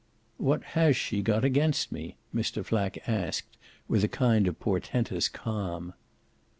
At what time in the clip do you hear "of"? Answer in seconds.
4.47-4.59